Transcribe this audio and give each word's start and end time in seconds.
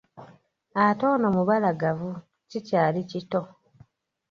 Ate 0.83 1.03
ono 1.15 1.27
mubalagavu, 1.35 2.09
kikyali 2.49 3.01
kito. 3.09 3.41